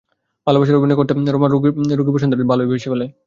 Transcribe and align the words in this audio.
ভালোবাসার 0.47 0.79
অভিনয় 0.79 0.97
করতে 0.99 1.13
করতে 1.15 1.29
রমা 1.29 1.47
রোগী 1.49 1.69
বসন্ত 2.09 2.33
চৌধুরীকে 2.33 2.51
ভালোই 2.51 2.67
বেসে 2.71 2.89
ফেলে। 2.91 3.05